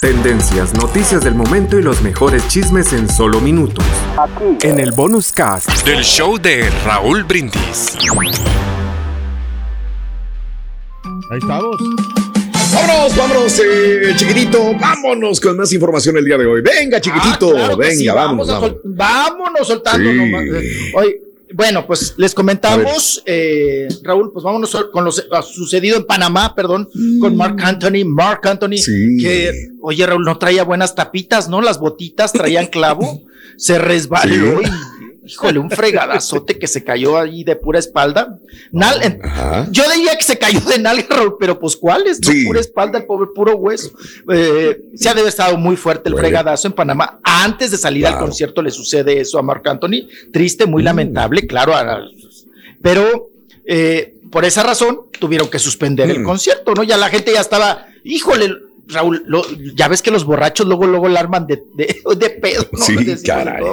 Tendencias, 0.00 0.72
noticias 0.72 1.22
del 1.22 1.34
momento 1.34 1.78
y 1.78 1.82
los 1.82 2.00
mejores 2.00 2.46
chismes 2.48 2.94
en 2.94 3.06
solo 3.06 3.38
minutos. 3.40 3.84
Aquí. 4.16 4.66
En 4.66 4.80
el 4.80 4.92
bonus 4.92 5.30
cast 5.30 5.68
del 5.84 6.02
show 6.02 6.38
de 6.38 6.70
Raúl 6.86 7.22
Brindis. 7.24 7.98
Ahí 11.30 11.38
estamos. 11.38 11.76
Vámonos, 12.72 13.16
vámonos, 13.16 13.60
eh, 13.62 14.14
chiquitito. 14.16 14.72
Vámonos 14.80 15.38
con 15.38 15.56
más 15.58 15.70
información 15.72 16.16
el 16.16 16.24
día 16.24 16.38
de 16.38 16.46
hoy. 16.46 16.62
Venga, 16.62 16.98
chiquitito. 16.98 17.50
Ah, 17.50 17.54
claro 17.56 17.76
venga, 17.76 17.94
sí, 17.94 18.06
vámonos. 18.06 18.46
vámonos. 18.48 18.70
sol- 18.70 18.80
vámonos 18.84 19.68
soltando 19.68 20.10
Sí. 20.10 20.16
nomás. 20.16 20.44
Oye, 20.94 21.20
bueno, 21.60 21.86
pues 21.86 22.14
les 22.16 22.34
comentamos, 22.34 23.22
eh, 23.26 23.86
Raúl, 24.02 24.32
pues 24.32 24.42
vámonos 24.42 24.74
con 24.90 25.04
lo 25.04 25.12
sucedido 25.12 25.98
en 25.98 26.06
Panamá, 26.06 26.54
perdón, 26.54 26.88
con 27.20 27.36
Mark 27.36 27.56
Anthony. 27.62 28.02
Mark 28.06 28.40
Anthony, 28.48 28.78
Sí. 28.78 29.18
que, 29.20 29.68
oye, 29.82 30.06
Raúl, 30.06 30.24
no 30.24 30.38
traía 30.38 30.64
buenas 30.64 30.94
tapitas, 30.94 31.50
¿no? 31.50 31.60
Las 31.60 31.78
botitas 31.78 32.32
traían 32.32 32.68
clavo, 32.68 33.20
se 33.58 33.78
resbaló 33.78 34.60
Sí. 34.62 34.68
y, 34.68 34.70
híjole, 35.24 35.58
un 35.58 35.70
fregadazote 35.70 36.58
que 36.58 36.66
se 36.66 36.82
cayó 36.82 37.18
ahí 37.18 37.44
de 37.44 37.54
pura 37.56 37.78
espalda. 37.78 38.38
Nal- 38.72 39.20
Ajá. 39.22 39.68
yo 39.70 39.84
diría 39.94 40.16
que 40.16 40.24
se 40.24 40.38
cayó 40.38 40.60
de 40.60 40.78
nalga, 40.78 41.06
Raúl, 41.10 41.36
pero 41.38 41.58
pues 41.58 41.76
¿cuáles? 41.76 42.20
No, 42.20 42.32
Sí. 42.32 42.44
pura 42.46 42.60
espalda, 42.60 42.98
el 42.98 43.04
pobre 43.04 43.28
puro 43.34 43.56
hueso. 43.56 43.90
Eh, 44.32 44.78
se 44.96 45.08
ha 45.08 45.14
de 45.14 45.20
haber 45.20 45.30
estado 45.30 45.56
muy 45.56 45.76
fuerte 45.76 46.08
el 46.08 46.16
fregadazo 46.16 46.66
en 46.68 46.72
Panamá. 46.72 47.20
Antes 47.22 47.70
de 47.70 47.76
salir 47.76 48.06
al 48.06 48.18
concierto 48.18 48.62
le 48.62 48.70
sucede 48.70 49.20
eso 49.20 49.38
a 49.38 49.42
Marc 49.42 49.66
Anthony. 49.66 50.08
Triste, 50.32 50.66
muy 50.66 50.82
Mm. 50.82 50.86
lamentable, 50.86 51.46
claro. 51.46 51.74
a- 51.74 52.04
pero 52.82 53.28
eh, 53.66 54.14
por 54.32 54.44
esa 54.44 54.62
razón 54.62 55.02
tuvieron 55.18 55.48
que 55.48 55.58
suspender 55.58 56.10
el 56.10 56.20
Mm. 56.20 56.24
concierto, 56.24 56.74
¿no? 56.74 56.82
Ya 56.82 56.96
la 56.96 57.08
gente 57.08 57.32
ya 57.32 57.40
estaba, 57.40 57.86
híjole, 58.04 58.50
Raúl, 58.92 59.22
lo- 59.26 59.44
ya 59.74 59.88
ves 59.88 60.02
que 60.02 60.10
los 60.10 60.24
borrachos 60.24 60.66
luego, 60.66 60.86
luego 60.86 61.08
la 61.08 61.20
arman 61.20 61.46
de, 61.46 61.62
de, 61.74 61.96
de 62.16 62.30
pedo, 62.30 62.66
¿no? 62.72 62.78
Sí, 62.84 62.94
Decimos 63.04 63.22
caray. 63.24 63.64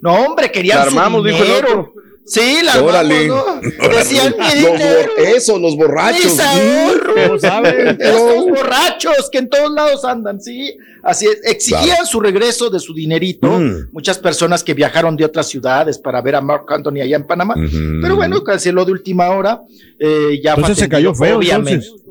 No, 0.00 0.14
hombre, 0.14 0.50
querían 0.52 0.78
La 0.78 0.84
su 0.84 0.88
armamos, 0.90 1.24
dijo 1.24 1.38
el 1.38 1.44
dinero. 1.46 1.92
Sí, 2.30 2.58
la 2.62 2.72
armamos, 2.74 2.90
Órale. 2.90 3.26
¿no? 3.28 3.44
Decían 3.88 4.34
mi 4.38 4.60
Los 4.60 5.34
eso, 5.34 5.58
los 5.58 5.76
borrachos. 5.76 6.24
Mis 6.26 6.38
ahorros. 6.40 7.14
¿Cómo 7.26 7.38
sabes? 7.38 7.96
Estos 7.98 8.44
borrachos 8.44 9.30
que 9.32 9.38
en 9.38 9.48
todos 9.48 9.72
lados 9.72 10.04
andan, 10.04 10.38
sí. 10.38 10.76
Así 11.02 11.24
es, 11.26 11.40
exigían 11.44 11.84
Claro. 11.86 12.04
su 12.06 12.20
regreso 12.20 12.68
de 12.68 12.80
su 12.80 12.92
dinerito. 12.92 13.46
Mm. 13.48 13.88
Muchas 13.92 14.18
personas 14.18 14.62
que 14.62 14.74
viajaron 14.74 15.16
de 15.16 15.24
otras 15.24 15.48
ciudades 15.48 15.96
para 15.96 16.20
ver 16.20 16.34
a 16.34 16.42
Mark 16.42 16.66
Anthony 16.68 17.00
allá 17.02 17.16
en 17.16 17.26
Panamá. 17.26 17.54
Pero 18.02 18.16
bueno, 18.16 18.44
canceló 18.44 18.84
de 18.84 18.92
última 18.92 19.30
hora. 19.30 19.62
eh, 19.98 20.38
ya 20.44 20.52
fue 20.54 20.64
Entonces 20.64 20.84
se 20.84 20.88
cayó 20.90 21.14
feo, 21.14 21.38
obviamente. 21.38 21.86
entonces. 21.86 22.04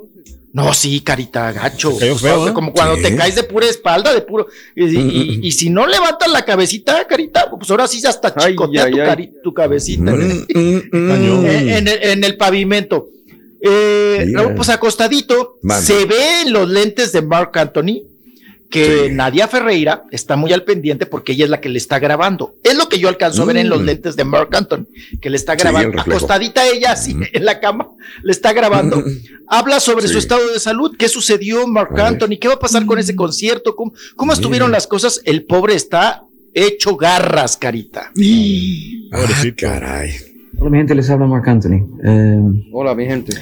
No, 0.58 0.74
sí, 0.74 1.02
carita, 1.02 1.52
gacho. 1.52 1.96
Feo, 1.98 2.16
O 2.16 2.20
sea, 2.20 2.34
¿eh? 2.48 2.54
Como 2.54 2.74
cuando 2.74 2.96
Sí. 2.96 3.04
te 3.04 3.16
caes 3.16 3.36
de 3.36 3.44
pura 3.44 3.68
espalda, 3.68 4.12
de 4.14 4.22
puro. 4.22 4.48
Y, 4.76 4.86
y- 4.86 5.40
y 5.44 5.52
si 5.52 5.70
no 5.70 5.86
levantas 5.86 6.32
la 6.32 6.44
cabecita, 6.44 7.06
carita, 7.08 7.48
pues 7.52 7.70
ahora 7.70 7.88
sí 7.88 8.02
ya 8.02 8.10
está 8.10 8.34
Ay, 8.36 8.54
chicotea 8.54 8.86
ay, 8.86 8.92
tu, 8.92 9.02
ay. 9.02 9.08
cari- 9.08 9.32
tu 9.44 9.54
cabecita. 9.54 10.12
Mm, 10.12 10.46
mm, 10.54 10.82
mm. 10.92 11.46
En, 11.46 11.70
en 11.70 11.88
el, 11.88 12.04
en 12.04 12.24
el 12.24 12.38
pavimento. 12.38 13.08
Eh. 13.62 14.32
Raúl, 14.34 14.56
pues 14.56 14.70
acostadito, 14.70 15.58
se 15.82 16.06
ve 16.06 16.42
en 16.42 16.54
los 16.54 16.68
lentes 16.70 17.12
de 17.12 17.22
Mark 17.22 17.52
Anthony 17.58 18.02
que 18.70 19.08
Sí. 19.08 19.14
Nadia 19.14 19.48
Ferreira 19.48 20.04
está 20.12 20.36
muy 20.36 20.52
al 20.52 20.64
pendiente 20.64 21.06
porque 21.06 21.32
ella 21.32 21.46
es 21.46 21.50
la 21.50 21.62
que 21.62 21.70
le 21.70 21.78
está 21.78 22.00
grabando. 22.00 22.56
Es 22.64 22.76
lo 22.78 22.90
que 22.90 23.00
yo 23.00 23.08
alcanzo 23.08 23.44
a 23.44 23.46
ver 23.46 23.58
en 23.58 23.70
los 23.70 23.82
Mm. 23.82 23.86
lentes 23.86 24.16
de 24.18 24.26
Mark 24.26 24.50
Anthony, 24.54 24.86
que 25.22 25.30
le 25.30 25.38
está 25.38 25.54
Sí, 25.54 25.60
grabando. 25.60 26.02
Acostadita 26.02 26.68
ella 26.68 26.92
así 26.92 27.14
Mm. 27.16 27.24
en 27.34 27.46
la 27.46 27.60
cama, 27.62 27.90
le 28.24 28.32
está 28.32 28.52
grabando. 28.54 29.02
Habla 29.48 29.80
sobre 29.80 30.08
Sí. 30.08 30.14
su 30.14 30.20
estado 30.20 30.52
de 30.52 30.60
salud, 30.60 30.96
qué 30.98 31.08
sucedió 31.08 31.66
Mark. 31.68 31.98
Anthony, 32.00 32.38
qué 32.42 32.48
va 32.50 32.56
a 32.56 32.60
pasar 32.60 32.86
con 32.86 33.00
ese 33.00 33.16
concierto, 33.16 33.76
cómo, 33.76 33.94
cómo 34.16 34.34
estuvieron 34.34 34.70
Mira. 34.70 34.78
las 34.78 34.88
cosas. 34.88 35.22
El 35.24 35.44
pobre 35.46 35.74
está 35.76 36.24
hecho 36.54 36.98
garras, 36.98 37.56
carita. 37.56 38.12
Ah, 39.14 39.26
caray. 39.56 40.12
Hola, 40.60 40.70
mi 40.72 40.78
gente, 40.80 40.96
les 40.96 41.10
habla 41.10 41.28
Mark 41.28 41.48
Anthony. 41.48 41.86
Eh, 42.04 42.42
Hola, 42.74 42.96
mi 42.96 43.06
gente. 43.06 43.34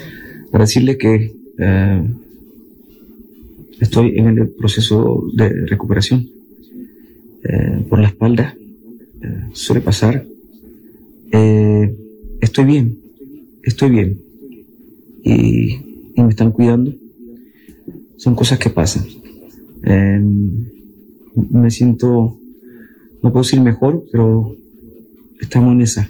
para 0.52 0.66
decirle 0.66 0.98
que 0.98 1.32
eh, 1.58 2.04
estoy 3.80 4.18
en 4.18 4.28
el 4.28 4.50
proceso 4.50 5.24
de 5.34 5.50
recuperación 5.66 6.30
eh, 7.44 7.86
por 7.90 8.00
la 8.00 8.08
espalda. 8.08 8.56
Eh, 9.22 9.50
suele 9.54 9.82
pasar. 9.82 10.26
Eh, 11.32 11.96
estoy 12.42 12.66
bien, 12.66 12.98
estoy 13.64 13.90
bien. 13.90 14.22
Y, 15.24 15.82
me 16.18 16.30
están 16.30 16.52
cuidando. 16.52 16.94
Son 18.18 18.36
cosas 18.36 18.58
que 18.58 18.70
pasan. 18.70 19.04
Me 21.52 21.70
siento, 21.70 22.40
no 23.22 23.32
puedo 23.32 23.44
decir 23.44 23.62
mejor, 23.62 24.06
pero 24.12 24.56
estamos 25.40 25.74
en 25.74 25.82
esa. 25.82 26.10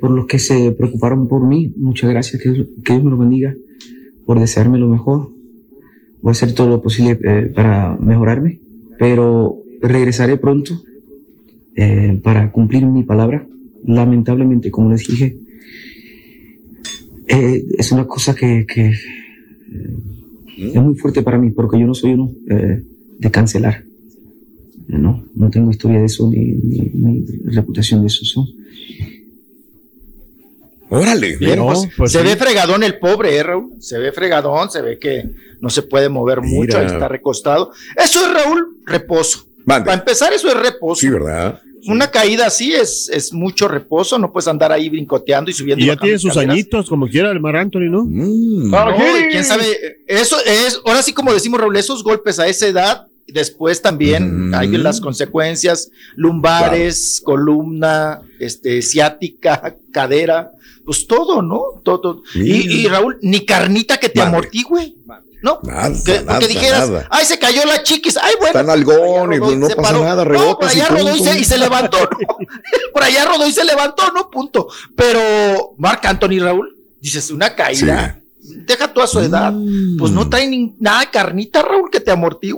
Por 0.00 0.10
los 0.12 0.26
que 0.26 0.38
se 0.38 0.70
preocuparon 0.72 1.28
por 1.28 1.46
mí, 1.46 1.74
muchas 1.76 2.08
gracias, 2.08 2.40
que, 2.40 2.66
que 2.84 2.92
Dios 2.92 3.04
me 3.04 3.10
lo 3.10 3.18
bendiga, 3.18 3.54
por 4.24 4.40
desearme 4.40 4.78
lo 4.78 4.88
mejor. 4.88 5.34
Voy 6.24 6.30
a 6.30 6.32
hacer 6.32 6.54
todo 6.54 6.68
lo 6.70 6.80
posible 6.80 7.18
eh, 7.22 7.52
para 7.54 7.98
mejorarme, 8.00 8.58
pero 8.98 9.58
regresaré 9.82 10.38
pronto 10.38 10.82
eh, 11.76 12.18
para 12.22 12.50
cumplir 12.50 12.86
mi 12.86 13.02
palabra. 13.02 13.46
Lamentablemente, 13.84 14.70
como 14.70 14.90
les 14.90 15.06
dije, 15.06 15.36
eh, 17.28 17.66
es 17.76 17.92
una 17.92 18.06
cosa 18.06 18.34
que, 18.34 18.64
es 20.56 20.74
muy 20.76 20.94
fuerte 20.94 21.20
para 21.20 21.36
mí, 21.36 21.50
porque 21.50 21.78
yo 21.78 21.86
no 21.86 21.92
soy 21.92 22.14
uno 22.14 22.32
de 22.46 23.30
cancelar. 23.30 23.84
No, 24.88 25.26
no 25.34 25.50
tengo 25.50 25.70
historia 25.72 25.98
de 25.98 26.06
eso 26.06 26.30
ni, 26.30 26.52
ni, 26.52 27.22
reputación 27.52 28.00
de 28.00 28.06
eso. 28.06 28.24
So, 28.24 28.48
Órale. 30.94 31.36
Bien, 31.36 31.58
No, 31.58 31.66
pues, 31.66 31.88
pues 31.96 32.12
se 32.12 32.20
sí. 32.20 32.24
ve 32.24 32.36
fregadón 32.36 32.82
el 32.82 32.98
pobre, 32.98 33.36
¿eh, 33.36 33.42
Raúl? 33.42 33.72
Se 33.80 33.98
ve 33.98 34.12
fregadón, 34.12 34.70
se 34.70 34.80
ve 34.82 34.98
que 34.98 35.24
no 35.60 35.70
se 35.70 35.82
puede 35.82 36.08
mover 36.08 36.40
mucho, 36.40 36.78
Mira. 36.78 36.86
está 36.86 37.08
recostado. 37.08 37.72
Eso 37.96 38.26
es, 38.26 38.32
Raúl, 38.32 38.78
reposo. 38.86 39.46
Mande. 39.64 39.86
Para 39.86 39.98
empezar, 39.98 40.32
eso 40.32 40.48
es 40.48 40.54
reposo. 40.56 41.00
Sí, 41.00 41.08
¿verdad? 41.08 41.60
Una 41.86 42.10
caída 42.10 42.46
así 42.46 42.72
es, 42.72 43.10
es 43.12 43.32
mucho 43.32 43.68
reposo, 43.68 44.18
no 44.18 44.32
puedes 44.32 44.48
andar 44.48 44.72
ahí 44.72 44.88
brincoteando 44.88 45.50
y 45.50 45.54
subiendo. 45.54 45.84
Y 45.84 45.88
ya 45.88 45.96
tiene 45.96 46.18
sus 46.18 46.36
añitos, 46.38 46.88
como 46.88 47.06
quiera 47.06 47.30
el 47.30 47.40
Mar 47.40 47.56
Anthony, 47.56 47.90
¿no? 47.90 48.04
Mm. 48.04 48.70
No, 48.70 48.86
quién 49.30 49.44
sabe, 49.44 49.98
eso 50.06 50.36
es, 50.46 50.80
ahora 50.86 51.02
sí 51.02 51.12
como 51.12 51.32
decimos, 51.32 51.60
Raúl, 51.60 51.76
esos 51.76 52.02
golpes 52.02 52.38
a 52.38 52.46
esa 52.48 52.66
edad, 52.68 53.06
después 53.26 53.80
también 53.82 54.50
Mm. 54.50 54.54
hay 54.54 54.68
las 54.68 55.00
consecuencias 55.00 55.90
lumbares, 56.16 57.20
columna, 57.24 58.20
este, 58.38 58.82
ciática, 58.82 59.76
cadera, 59.92 60.50
pues 60.84 61.06
todo, 61.06 61.42
¿no? 61.42 61.80
Todo. 61.82 62.22
Y, 62.34 62.82
y, 62.82 62.88
Raúl, 62.88 63.18
ni 63.22 63.44
carnita 63.46 63.98
que 63.98 64.08
te 64.08 64.18
Mande. 64.20 64.36
amortigue, 64.36 64.94
¿no? 65.42 65.58
Nada, 65.62 65.90
Que, 66.04 66.20
nada, 66.22 66.38
que 66.38 66.48
dijeras, 66.48 66.88
nada. 66.90 67.08
ay, 67.10 67.24
se 67.24 67.38
cayó 67.38 67.64
la 67.64 67.82
chiquis, 67.82 68.16
ay, 68.18 68.34
bueno. 68.40 68.58
Está 68.60 68.72
algón 68.72 69.32
y 69.32 69.38
pues 69.38 69.56
no 69.56 69.68
pasa 69.68 69.82
paró. 69.82 70.04
nada, 70.04 70.24
No, 70.24 70.30
rebotas 70.30 70.70
por 70.70 70.76
y 70.78 70.80
allá 70.80 70.88
rodó 70.90 71.16
y 71.16 71.40
y 71.40 71.44
se 71.44 71.58
levantó, 71.58 71.98
¿no? 71.98 72.36
por 72.92 73.02
allá 73.02 73.24
rodó 73.24 73.46
y 73.46 73.52
se 73.52 73.64
levantó, 73.64 74.02
¿no? 74.14 74.30
Punto. 74.30 74.68
Pero 74.96 75.74
Marc 75.78 76.04
Anthony, 76.06 76.38
Raúl, 76.40 76.74
dices, 77.00 77.30
una 77.30 77.54
caída, 77.54 78.20
deja 78.66 78.92
tú 78.92 79.00
a 79.00 79.06
su 79.06 79.20
edad, 79.20 79.52
Mm. 79.52 79.96
pues 79.98 80.12
no 80.12 80.28
trae 80.28 80.46
ni 80.46 80.74
nada 80.80 81.10
carnita, 81.10 81.62
Raúl, 81.62 81.90
que 81.90 82.00
te 82.00 82.10
amortigue. 82.10 82.54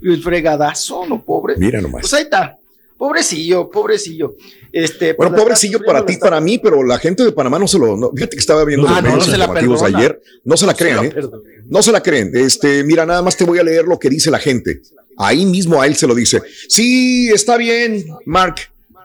Y 0.00 0.12
el 0.12 0.22
fregadazo, 0.22 1.06
no, 1.06 1.22
pobre. 1.22 1.54
Mira 1.56 1.80
nomás. 1.80 2.02
Pues 2.02 2.14
ahí 2.14 2.22
está. 2.24 2.56
Pobrecillo, 2.96 3.70
pobrecillo. 3.70 4.34
Este, 4.72 5.14
pues 5.14 5.28
Bueno, 5.30 5.42
pobrecillo 5.44 5.78
para 5.84 6.04
ti, 6.04 6.16
para 6.16 6.40
mí, 6.40 6.58
pero 6.58 6.82
la 6.82 6.98
gente 6.98 7.24
de 7.24 7.30
Panamá 7.30 7.58
no 7.58 7.68
se 7.68 7.78
lo. 7.78 7.96
no, 7.96 8.10
fíjate 8.10 8.36
que 8.36 8.40
estaba 8.40 8.64
viendo 8.64 8.88
Ah, 8.88 8.94
los 8.94 9.02
no, 9.04 9.10
medios 9.10 9.28
informativos 9.28 9.82
ayer. 9.84 10.20
No 10.44 10.56
se 10.56 10.66
la 10.66 10.72
Se 10.72 10.78
crean, 10.78 10.96
la 10.96 11.04
¿eh? 11.04 11.10
perdona. 11.10 11.48
No 11.68 11.82
se 11.82 11.92
la 11.92 12.02
creen. 12.02 12.32
Este, 12.34 12.82
mira, 12.82 13.06
nada 13.06 13.22
más 13.22 13.36
te 13.36 13.44
voy 13.44 13.58
a 13.60 13.62
leer 13.62 13.84
lo 13.84 13.98
que 14.00 14.08
dice 14.08 14.30
la 14.32 14.40
gente. 14.40 14.82
Ahí 15.16 15.46
mismo 15.46 15.80
a 15.80 15.86
él 15.86 15.94
se 15.96 16.08
lo 16.08 16.14
dice. 16.14 16.42
Sí, 16.68 17.28
está 17.28 17.56
bien, 17.56 18.04
Mark. 18.24 18.56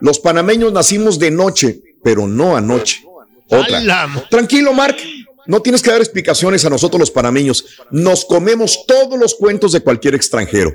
Los 0.02 0.20
panameños 0.20 0.74
nacimos 0.74 1.20
de 1.20 1.30
noche, 1.30 1.80
pero 2.04 2.28
no 2.28 2.58
anoche. 2.58 3.04
Otra. 3.48 4.08
Tranquilo, 4.30 4.74
Mark. 4.74 4.98
No 5.46 5.62
tienes 5.62 5.82
que 5.82 5.92
dar 5.92 6.00
explicaciones 6.00 6.64
a 6.66 6.70
nosotros 6.70 7.00
los 7.00 7.12
panameños. 7.12 7.66
Nos 7.92 8.26
comemos 8.26 8.86
todos 8.88 9.20
los 9.20 9.36
cuentos 9.36 9.72
de 9.72 9.82
cualquier 9.82 10.16
extranjero. 10.16 10.74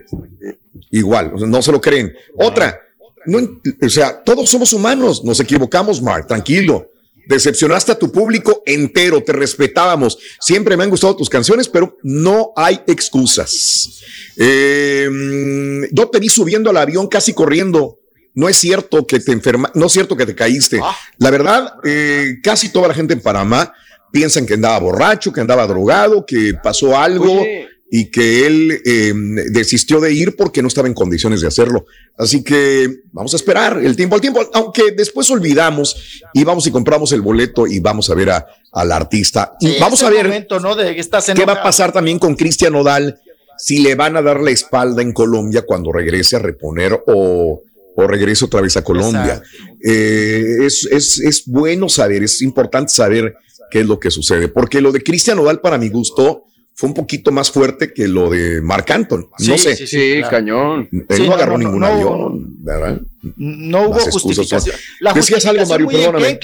Igual, 0.91 1.33
no 1.37 1.63
se 1.63 1.73
lo 1.73 1.81
creen. 1.81 2.15
Otra, 2.37 2.81
no, 3.27 3.61
o 3.83 3.89
sea, 3.89 4.23
todos 4.23 4.49
somos 4.49 4.73
humanos, 4.73 5.25
nos 5.25 5.41
equivocamos, 5.41 6.01
Mark, 6.01 6.27
tranquilo. 6.27 6.91
Decepcionaste 7.29 7.93
a 7.93 7.99
tu 7.99 8.11
público 8.11 8.63
entero, 8.65 9.23
te 9.23 9.35
respetábamos. 9.35 10.19
Siempre 10.41 10.77
me 10.79 10.85
han 10.85 10.91
gustado 10.91 11.15
tus 11.15 11.29
canciones, 11.29 11.69
pero 11.69 11.99
no 12.03 12.53
hay 12.57 12.81
excusas. 12.87 14.01
Eh, 14.39 15.09
mm, 15.11 15.95
yo 15.95 16.09
te 16.09 16.21
vi 16.21 16.31
subiendo 16.31 16.71
al 16.71 16.79
avión 16.79 17.07
casi 17.07 17.35
corriendo. 17.35 17.99
No 18.33 18.49
es 18.49 18.57
cierto 18.57 19.07
que 19.07 19.21
te 19.21 19.33
enferma, 19.33 19.71
no 19.75 19.87
es 19.87 19.93
cierto 19.93 20.17
que 20.17 20.25
te 20.25 20.35
caíste. 20.35 20.81
Ah. 20.83 20.97
La 21.19 21.31
verdad, 21.31 21.75
eh, 21.85 22.37
casi 22.43 22.71
toda 22.71 22.89
la 22.89 22.95
gente 22.95 23.13
en 23.13 23.21
Panamá 23.21 23.75
piensan 24.13 24.47
que 24.47 24.55
andaba 24.55 24.79
borracho, 24.79 25.33
que 25.33 25.41
andaba 25.41 25.67
drogado, 25.67 26.25
que 26.27 26.55
pasó 26.63 26.97
algo. 26.97 27.41
Oye. 27.41 27.69
y 27.91 28.11
que 28.11 28.47
él 28.47 28.83
eh, 28.85 29.15
desistió 29.51 29.99
de 29.99 30.13
ir 30.13 30.37
porque 30.37 30.61
no 30.61 30.69
estaba 30.69 30.89
en 30.89 30.93
condiciones 30.93 31.41
de 31.41 31.49
hacerlo. 31.49 31.87
Así 32.19 32.45
que 32.45 33.01
vamos 33.13 33.33
a 33.33 33.37
esperar 33.37 33.81
el 33.83 33.97
tiempo 33.97 34.15
al 34.15 34.21
tiempo, 34.21 34.43
aunque 34.53 34.91
después 34.91 35.31
olvidamos 35.31 36.21
y 36.35 36.45
vamos 36.45 36.67
y 36.67 36.71
compramos 36.71 37.13
el 37.13 37.23
boleto 37.23 37.67
y 37.67 37.81
vamos 37.81 38.11
a 38.11 38.15
ver 38.15 38.29
a, 38.29 38.47
al 38.73 38.93
artista. 38.93 39.55
Sí, 39.59 39.77
vamos 39.81 40.03
a 40.03 40.11
ver 40.11 40.27
momento, 40.27 40.61
¿no? 40.61 40.75
De 40.75 40.95
que 40.95 41.01
estás 41.01 41.31
qué 41.35 41.47
va 41.47 41.55
a 41.55 41.63
pasar 41.63 41.91
también 41.91 42.19
con 42.19 42.37
Cristian 42.37 42.75
Nodal, 42.75 43.19
si 43.59 43.79
le 43.81 43.95
van 43.95 44.17
a 44.17 44.23
dar 44.23 44.41
la 44.41 44.51
espalda 44.51 45.03
en 45.03 45.13
Colombia 45.13 45.63
cuando 45.63 45.93
regrese 45.93 46.37
a 46.37 46.39
reponer 46.39 47.03
o, 47.07 47.63
o 48.01 48.07
regrese 48.07 48.45
otra 48.45 48.61
vez 48.61 48.77
a 48.77 48.85
Colombia. 48.85 49.43
Eh, 49.85 50.59
es, 50.61 50.87
es, 50.89 51.19
es 51.19 51.43
bueno 51.47 51.89
saber, 51.89 52.23
es 52.23 52.41
importante 52.43 52.93
saber 52.93 53.35
qué 53.73 53.81
es 53.81 53.87
lo 53.87 53.99
que 53.99 54.13
sucede, 54.13 54.47
porque 54.47 54.81
lo 54.81 54.93
de 54.93 55.03
Cristian 55.03 55.37
Nodal 55.37 55.61
para 55.61 55.79
mi 55.79 55.89
gusto 55.89 56.45
fue 56.75 56.91
un 56.91 56.95
poquito 56.95 57.33
más 57.33 57.51
fuerte 57.51 57.93
que 57.93 58.07
lo 58.07 58.31
de 58.31 58.63
Marc 58.63 58.89
Anton. 58.93 59.27
Sí, 59.37 59.51
no 59.51 59.59
sé, 59.59 59.75
sí, 59.75 59.87
Sí, 59.89 60.13
claro. 60.19 60.31
cañón. 60.31 60.89
él 60.93 61.07
Sí, 61.11 61.23
no 61.23 61.29
no, 61.31 61.35
agarró 61.35 61.53
no, 61.55 61.59
ningún 61.59 61.81
no, 61.81 61.87
avión, 61.87 62.65
¿verdad? 62.65 63.01
No 63.37 63.89
hubo 63.89 63.99
justificación. 63.99 64.77
La 65.01 65.13
Decías 65.13 65.45
algo, 65.47 65.67
Mario, 65.67 65.87
muy 65.87 65.95
perdóname. 65.97 66.39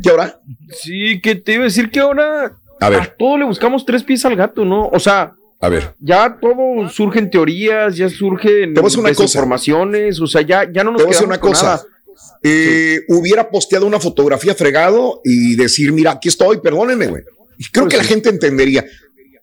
¿Y 0.00 0.08
ahora? 0.08 0.40
Sí, 0.80 1.20
que 1.20 1.34
te 1.34 1.54
iba 1.54 1.62
a 1.62 1.64
decir 1.64 1.90
que 1.90 1.98
ahora 1.98 2.56
A 2.78 2.86
a 2.86 2.88
ver, 2.88 3.16
todo 3.18 3.36
le 3.36 3.44
buscamos 3.46 3.84
tres 3.84 4.04
pies 4.04 4.24
al 4.24 4.36
gato, 4.36 4.64
¿no? 4.64 4.88
O 4.92 5.00
sea, 5.00 5.32
a 5.60 5.68
ver. 5.68 5.94
ya 6.00 6.38
todo 6.40 6.88
surge 6.88 7.18
en 7.18 7.30
teorías, 7.30 7.96
ya 7.96 8.08
surgen 8.08 8.74
desinformaciones, 8.74 10.20
o 10.20 10.26
sea, 10.26 10.42
ya, 10.42 10.70
ya 10.72 10.82
no 10.84 10.92
nos 10.92 10.98
Te 10.98 11.04
voy 11.04 11.12
a 11.14 11.16
decir 11.16 11.26
quedamos 11.26 11.28
una 11.28 11.40
con 11.40 11.50
cosa. 11.50 11.66
nada. 11.66 11.82
Eh, 12.42 13.00
Hubiera 13.08 13.48
posteado 13.50 13.86
una 13.86 14.00
fotografía 14.00 14.54
fregado 14.54 15.20
y 15.24 15.56
decir, 15.56 15.92
mira, 15.92 16.12
aquí 16.12 16.28
estoy, 16.28 16.58
perdónenme, 16.60 17.06
güey. 17.06 17.22
Creo 17.72 17.84
Pues 17.84 17.92
que 17.92 17.96
la 17.98 18.02
sí. 18.04 18.08
gente 18.08 18.30
entendería. 18.30 18.84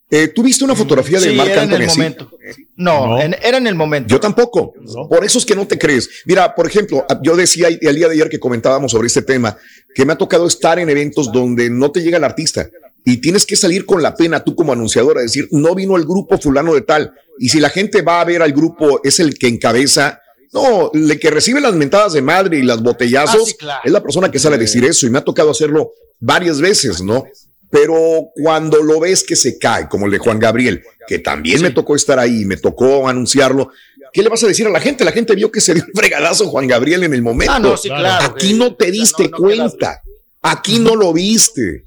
Eh, 0.10 0.30
¿Tú 0.30 0.42
viste 0.42 0.64
una 0.64 0.74
fotografía 0.74 1.19
de 1.19 1.31
Sí, 1.31 1.36
Marc 1.36 1.50
era 1.50 1.64
en 1.64 1.69
Anthony 1.69 1.81
el 1.84 1.90
así? 1.90 1.98
momento. 2.00 2.31
No, 2.78 3.08
No. 3.08 3.22
en- 3.22 3.36
era 3.44 3.58
en 3.58 3.68
el 3.68 3.75
momento. 3.75 4.08
Yo 4.10 4.20
tampoco. 4.22 4.74
No. 4.81 5.08
Por 5.10 5.24
eso 5.25 5.38
es 5.38 5.46
que 5.46 5.54
no 5.56 5.68
te 5.68 5.78
crees. 5.78 6.10
Mira, 6.25 6.56
por 6.56 6.66
ejemplo, 6.66 7.06
yo 7.22 7.36
decía 7.36 7.68
el 7.68 7.96
día 7.96 8.08
de 8.08 8.13
ayer 8.13 8.30
que 8.30 8.40
comentábamos 8.40 8.92
sobre 8.94 9.08
este 9.08 9.22
tema, 9.22 9.58
que 9.94 10.06
me 10.06 10.13
ha 10.13 10.18
tocado 10.18 10.48
estar 10.48 10.80
en 10.80 10.90
eventos 10.90 11.30
donde 11.31 11.70
no 11.70 11.92
te 11.92 12.02
llega 12.02 12.18
el 12.18 12.24
artista 12.24 12.70
y 13.09 13.18
tienes 13.18 13.45
que 13.45 13.56
salir 13.56 13.86
con 13.86 14.01
la 14.01 14.15
pena 14.15 14.44
tú 14.44 14.56
como 14.56 14.74
anunciadora, 14.74 15.21
decir, 15.21 15.48
no 15.51 15.74
vino 15.75 15.95
el 15.95 16.04
grupo 16.04 16.38
fulano 16.38 16.74
de 16.74 16.81
tal. 16.81 17.13
Y 17.39 17.50
si 17.50 17.59
la 17.59 17.69
gente 17.69 18.01
va 18.01 18.19
a 18.21 18.25
ver 18.25 18.42
al 18.42 18.51
grupo, 18.51 19.00
es 19.04 19.19
el 19.19 19.38
que 19.38 19.48
encabeza. 19.48 20.19
No, 20.54 20.92
el 20.94 21.19
que 21.19 21.30
recibe 21.30 21.62
las 21.62 21.74
mentadas 21.74 22.13
de 22.13 22.21
madre 22.21 22.57
y 22.57 22.63
las 22.63 22.81
botellazos 22.81 23.42
Ah, 23.42 23.45
sí, 23.45 23.54
claro. 23.57 23.81
es 23.86 23.92
la 23.92 24.01
persona 24.04 24.31
que 24.31 24.39
sale 24.39 24.56
a 24.56 24.59
decir 24.59 24.83
eso 24.86 25.06
y 25.06 25.09
me 25.09 25.19
ha 25.19 25.24
tocado 25.24 25.51
hacerlo 25.51 25.92
varias 26.19 26.59
veces, 26.59 27.01
¿no? 27.01 27.25
Pero 27.69 28.30
cuando 28.42 28.81
lo 28.81 29.00
ves 29.00 29.24
que 29.24 29.36
se 29.36 29.57
cae, 29.57 29.88
como 29.89 30.06
el 30.06 30.12
de 30.12 30.18
Juan 30.19 30.39
Gabriel, 30.39 30.83
que 31.07 31.19
también 31.19 31.62
me 31.62 31.71
tocó 31.71 31.95
estar 31.95 32.18
ahí, 32.18 32.45
me 32.45 32.56
tocó 32.57 33.07
anunciarlo, 33.10 33.71
¿qué 34.13 34.24
le 34.24 34.30
vas 34.30 34.42
a 34.44 34.48
decir 34.48 34.65
a 34.68 34.69
la 34.69 34.80
gente? 34.80 35.03
La 35.03 35.12
gente 35.12 35.36
vio 35.36 35.51
que 35.51 35.60
se 35.62 35.74
dio 35.74 35.83
un 35.86 35.92
fregadazo 35.94 36.48
Juan 36.48 36.65
Gabriel 36.68 37.03
en 37.03 37.13
el 37.13 37.21
momento. 37.21 37.53
Ah, 37.53 37.60
no, 37.60 37.75
sí, 37.77 37.89
claro. 37.89 38.25
Aquí 38.33 38.53
no 38.53 38.74
te 38.75 38.89
diste 38.92 39.24
no- 39.25 39.30
no 39.30 39.38
queda- 39.48 39.57
cuenta. 39.69 40.01
Aquí 40.42 40.80
no 40.80 40.95
lo 40.95 41.12
viste. 41.12 41.86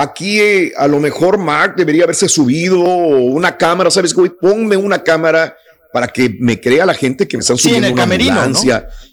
Aquí 0.00 0.40
eh, 0.40 0.72
a 0.76 0.86
lo 0.86 1.00
mejor 1.00 1.38
Mark 1.38 1.74
debería 1.76 2.04
haberse 2.04 2.28
subido 2.28 2.78
una 2.78 3.56
cámara, 3.56 3.90
¿sabes? 3.90 4.14
Güey, 4.14 4.30
ponme 4.30 4.76
una 4.76 5.02
cámara 5.02 5.56
para 5.92 6.06
que 6.06 6.36
me 6.38 6.60
crea 6.60 6.86
la 6.86 6.94
gente 6.94 7.26
que 7.26 7.36
me 7.36 7.40
están 7.40 7.58
Sí, 7.58 7.70
en 7.70 7.74
subiendo 7.74 7.86
el 7.88 7.92
una 7.94 8.02
camerino, 8.02 8.44
En 8.44 8.50
el 8.50 8.54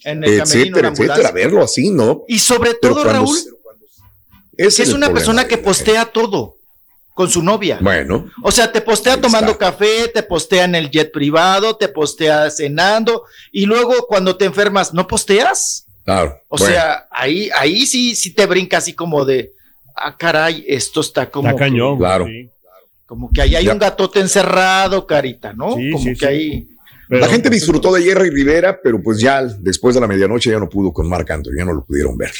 camerino, 0.03 0.43
etcétera, 0.43 0.87
ambulancia. 0.89 1.05
etcétera. 1.15 1.31
Verlo 1.31 1.63
así, 1.63 1.89
¿no? 1.89 2.23
Y 2.27 2.37
sobre 2.37 2.75
todo, 2.75 3.01
cuando 3.01 3.13
Raúl, 3.13 3.37
es 4.57 4.93
una 4.93 5.11
persona 5.11 5.47
que 5.47 5.57
postea 5.57 6.05
todo 6.05 6.55
con 7.15 7.29
su 7.31 7.41
novia. 7.41 7.79
Bueno, 7.81 8.29
O 8.43 8.51
sea, 8.51 8.71
te 8.71 8.81
postea 8.81 9.19
tomando 9.19 9.53
está. 9.53 9.71
café, 9.71 10.09
te 10.13 10.21
postea 10.21 10.65
en 10.65 10.75
el 10.75 10.91
jet 10.91 11.11
privado, 11.11 11.77
te 11.77 11.87
postea 11.87 12.51
cenando 12.51 13.23
y 13.51 13.65
luego 13.65 14.05
cuando 14.07 14.35
te 14.37 14.45
enfermas, 14.45 14.93
¿no 14.93 15.07
posteas? 15.07 15.87
claro. 16.03 16.37
O 16.49 16.57
bueno. 16.57 16.73
sea, 16.75 17.07
ahí, 17.09 17.49
ahí 17.57 17.85
sí, 17.87 18.15
sí 18.15 18.31
te 18.35 18.45
brinca 18.45 18.77
así 18.77 18.93
como 18.93 19.23
de, 19.25 19.53
ah, 19.95 20.15
caray, 20.17 20.63
esto 20.67 21.01
está 21.01 21.29
como, 21.29 21.49
Está 21.49 21.59
cañón. 21.59 21.95
que- 21.95 21.99
claro. 21.99 22.25
sí. 22.27 22.49
como 23.05 23.29
que 23.31 23.39
ahí 23.41 23.55
hay 23.55 23.65
Ya. 23.65 23.73
un 23.73 23.77
gatote 23.79 24.19
encerrado, 24.19 25.05
carita, 25.05 25.53
¿no? 25.53 25.75
Sí, 25.75 25.91
como 25.91 26.03
sí, 26.03 26.09
que 26.13 26.19
sí. 26.19 26.25
ahí. 26.25 26.67
Pero, 27.07 27.21
la 27.21 27.27
gente 27.27 27.49
pues, 27.49 27.61
disfrutó 27.61 27.93
de 27.93 28.01
Jerry 28.01 28.31
Rivera, 28.31 28.79
pero 28.81 28.99
pues 29.01 29.19
ya 29.19 29.43
después 29.43 29.93
de 29.93 30.01
la 30.01 30.07
medianoche 30.07 30.49
ya 30.49 30.57
no 30.59 30.67
pudo 30.67 30.91
con 30.91 31.07
Marc 31.07 31.29
Anthony, 31.29 31.51
ya 31.57 31.65
no 31.65 31.73
lo 31.73 31.85
pudieron 31.85 32.17
ver. 32.17 32.31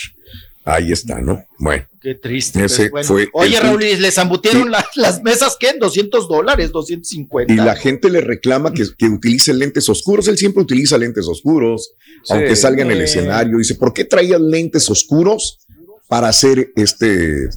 Ahí 0.68 0.92
está, 0.92 1.22
¿no? 1.22 1.46
Bueno, 1.60 1.86
Qué 2.02 2.16
triste. 2.16 2.66
Ese 2.66 2.90
pero 2.90 2.92
bueno. 2.94 3.08
fue 3.08 3.30
Oye, 3.34 3.60
Raúl, 3.60 3.84
y 3.84 3.96
les 3.98 4.18
la- 4.18 4.84
las 4.96 5.22
mesas, 5.22 5.56
¿qué? 5.60 5.70
¿En 5.70 5.78
200 5.78 6.28
dólares? 6.28 6.72
¿250? 6.72 7.54
y 7.54 7.56
la 7.58 7.76
gente 7.76 8.10
le 8.10 8.22
reclama 8.22 8.74
que, 8.74 8.86
que 8.98 9.06
utilice 9.06 9.54
lentes 9.54 9.88
oscuros. 9.90 10.28
Él 10.28 10.40
siempre 10.40 10.64
utiliza 10.64 10.98
lentes 10.98 11.28
oscuros, 11.28 11.92
aunque 12.30 12.56
salga 12.56 12.82
en 12.82 12.90
el 12.90 13.02
escenario. 13.02 13.60
Dice, 13.60 13.76
¿por 13.76 13.94
qué 13.94 14.06
traías 14.06 14.42
lentes 14.42 14.90
oscuros 14.90 15.60
para 16.08 16.28
hacer 16.30 16.72
este, 16.76 17.50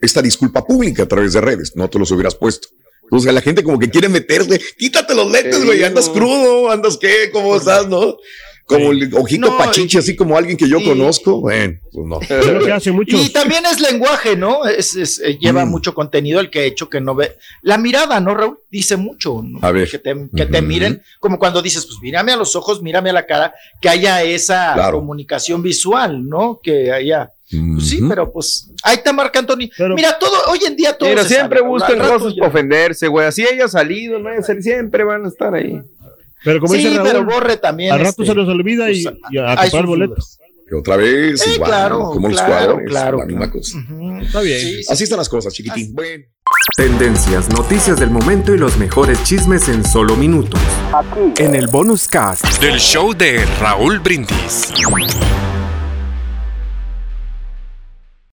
esta 0.00 0.22
disculpa 0.22 0.64
pública 0.66 1.04
a 1.04 1.08
través 1.08 1.32
de 1.32 1.40
redes? 1.40 1.72
No 1.76 1.88
te 1.88 1.98
los 1.98 2.10
hubieras 2.10 2.34
puesto. 2.34 2.68
O 3.10 3.18
sea, 3.20 3.32
la 3.32 3.42
gente 3.42 3.62
como 3.62 3.78
que 3.78 3.90
quiere 3.90 4.08
meterse, 4.08 4.60
quítate 4.78 5.14
los 5.14 5.30
lentes, 5.30 5.64
güey, 5.64 5.84
andas 5.84 6.08
crudo, 6.08 6.70
andas 6.70 6.96
qué, 6.96 7.28
¿cómo 7.30 7.56
estás, 7.56 7.86
no? 7.86 8.16
Como 8.64 8.92
el 8.92 9.12
ojito 9.14 9.50
No, 9.50 9.58
pachiche, 9.58 9.98
así 9.98 10.16
como 10.16 10.38
alguien 10.38 10.56
que 10.56 10.66
yo 10.68 10.78
y- 10.78 10.84
conozco. 10.84 11.40
Bueno, 11.40 11.78
pues 11.92 12.06
no. 12.06 12.20
Y 13.06 13.28
también 13.30 13.64
es 13.66 13.80
lenguaje, 13.80 14.34
¿no? 14.36 14.64
Es, 14.64 14.94
es- 14.96 15.18
eh, 15.18 15.36
lleva 15.38 15.66
Mm. 15.66 15.70
mucho 15.70 15.94
contenido 15.94 16.40
el 16.40 16.48
que 16.48 16.60
ha 16.60 16.64
hecho 16.64 16.88
que 16.88 17.00
no 17.00 17.14
ve. 17.14 17.36
La 17.60 17.76
mirada, 17.76 18.18
¿no, 18.20 18.34
Raúl? 18.34 18.60
Dice 18.70 18.96
mucho. 18.96 19.42
¿no? 19.44 19.58
A 19.60 19.72
ver. 19.72 19.90
Que 19.90 19.98
te, 19.98 20.14
que 20.34 20.46
te 20.46 20.62
miren, 20.62 21.02
como 21.20 21.38
cuando 21.38 21.60
dices, 21.60 21.84
pues 21.84 21.98
mírame 22.00 22.32
a 22.32 22.36
los 22.36 22.56
ojos, 22.56 22.80
mírame 22.80 23.10
a 23.10 23.14
la 23.14 23.26
cara, 23.26 23.52
que 23.80 23.88
haya 23.90 24.22
esa 24.22 24.72
Claro. 24.74 24.98
comunicación 25.00 25.60
visual, 25.62 26.26
¿no? 26.26 26.60
Que 26.62 26.92
haya. 26.92 27.30
Pues 27.74 27.88
sí, 27.88 28.00
pero 28.08 28.32
pues 28.32 28.70
ahí 28.82 28.96
está 28.96 29.12
Marc 29.12 29.36
Anthony. 29.36 29.68
Pero- 29.76 29.94
Mira, 29.94 30.18
todo, 30.18 30.32
hoy 30.50 30.60
en 30.66 30.76
día 30.76 30.96
todo. 30.96 31.08
Mira, 31.08 31.22
se 31.22 31.34
siempre 31.34 31.58
sabe, 31.58 31.70
buscan 31.70 31.98
cosas 31.98 32.34
para 32.34 32.48
ofenderse, 32.48 33.08
güey. 33.08 33.26
Así 33.26 33.44
haya 33.46 33.68
salido, 33.68 34.18
no 34.18 34.28
haya 34.28 34.42
salido, 34.42 34.62
siempre 34.62 35.04
van 35.04 35.24
a 35.24 35.28
estar 35.28 35.54
ahí. 35.54 35.80
Pero 36.44 36.60
como 36.60 36.72
Sí, 36.74 36.78
dice 36.80 36.94
Raúl, 36.96 37.08
pero 37.08 37.24
borre 37.24 37.56
también. 37.56 37.92
al 37.92 38.00
rato 38.00 38.22
este, 38.22 38.26
se 38.26 38.34
les 38.34 38.48
olvida 38.48 38.90
y, 38.90 39.04
pues, 39.04 39.16
y 39.30 39.38
a 39.38 39.50
hay 39.52 39.56
comprar 39.70 39.86
boletos. 39.86 40.38
Que 40.68 40.76
otra 40.76 40.96
vez, 40.96 41.40
Sí, 41.40 41.50
igual, 41.54 41.68
claro, 41.70 41.98
como 42.12 42.28
los 42.28 42.36
claro, 42.40 42.54
jugadores, 42.54 42.88
claro, 42.88 43.18
la 43.18 43.26
misma 43.26 43.40
claro. 43.50 43.52
cosa. 43.58 43.78
Está 44.22 44.40
bien. 44.40 44.58
Sí, 44.60 44.82
sí, 44.84 44.92
Así 44.92 45.04
están 45.04 45.18
las 45.18 45.28
cosas, 45.28 45.52
chiquitín. 45.52 45.94
Bueno. 45.94 46.24
Tendencias, 46.76 47.48
noticias 47.50 48.00
del 48.00 48.10
momento 48.10 48.54
y 48.54 48.58
los 48.58 48.76
mejores 48.78 49.22
chismes 49.24 49.68
en 49.68 49.84
solo 49.84 50.16
minutos. 50.16 50.60
En 51.38 51.54
el 51.54 51.66
bonus 51.68 52.08
cast 52.08 52.44
del 52.60 52.78
show 52.80 53.12
de 53.14 53.44
Raúl 53.60 53.98
Brindis. 54.00 54.72